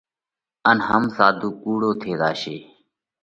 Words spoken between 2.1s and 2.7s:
زاشي۔